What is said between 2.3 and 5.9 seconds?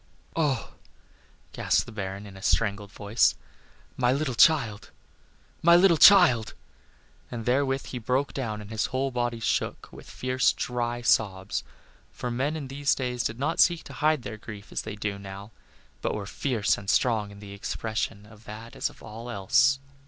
a strangled voice, "my little child! my